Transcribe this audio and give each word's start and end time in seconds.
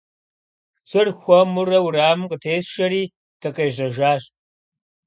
Шыр 0.89 1.07
хуэмурэ 1.21 1.77
уэрамым 1.83 2.29
къытесшэри, 2.31 3.03
дыкъежьэжащ. 3.41 4.23